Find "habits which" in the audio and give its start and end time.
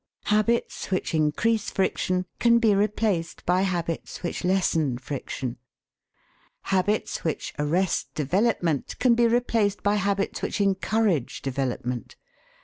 0.23-1.13, 3.61-4.43, 6.63-7.53, 9.97-10.59